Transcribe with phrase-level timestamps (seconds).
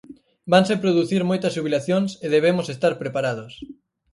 [0.51, 3.53] Vanse producir moitas xubilacións e debemos estar preparados.